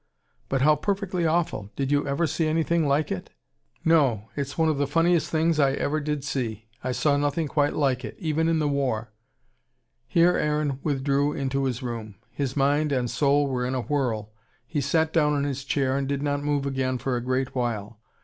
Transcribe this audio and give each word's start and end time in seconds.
"But 0.49 0.63
how 0.63 0.75
perfectly 0.77 1.27
AWFUL! 1.27 1.69
Did 1.75 1.91
you 1.91 2.07
ever 2.07 2.25
see 2.25 2.47
anything 2.47 2.87
like 2.87 3.11
it?" 3.11 3.29
"No. 3.85 4.29
It's 4.35 4.57
one 4.57 4.67
of 4.67 4.79
the 4.79 4.87
funniest 4.87 5.29
things 5.29 5.59
I 5.59 5.73
ever 5.73 5.99
did 5.99 6.23
see. 6.23 6.65
I 6.83 6.91
saw 6.91 7.17
nothing 7.17 7.47
quite 7.47 7.75
like 7.75 8.03
it, 8.03 8.15
even 8.17 8.49
in 8.49 8.57
the 8.57 8.67
war" 8.67 9.11
Here 10.07 10.35
Aaron 10.35 10.79
withdrew 10.81 11.33
into 11.33 11.65
his 11.65 11.83
room. 11.83 12.15
His 12.31 12.57
mind 12.57 12.91
and 12.91 13.11
soul 13.11 13.45
were 13.47 13.63
in 13.63 13.75
a 13.75 13.81
whirl. 13.81 14.31
He 14.65 14.81
sat 14.81 15.13
down 15.13 15.35
in 15.37 15.43
his 15.43 15.63
chair, 15.63 15.95
and 15.95 16.07
did 16.09 16.23
not 16.23 16.41
move 16.41 16.65
again 16.65 16.97
for 16.97 17.15
a 17.15 17.21
great 17.21 17.53
while. 17.53 17.99